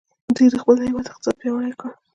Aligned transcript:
دوی 0.35 0.47
د 0.51 0.55
خپل 0.61 0.75
هیواد 0.87 1.05
اقتصاد 1.09 1.35
پیاوړی 1.41 1.73
کړ. 1.79 1.89